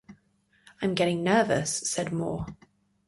[0.81, 2.47] "I'm getting nervous," said Moore.